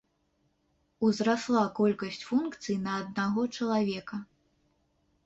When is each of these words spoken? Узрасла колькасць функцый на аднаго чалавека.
Узрасла 1.07 1.61
колькасць 1.79 2.25
функцый 2.29 2.79
на 2.87 2.91
аднаго 3.03 3.41
чалавека. 3.57 4.15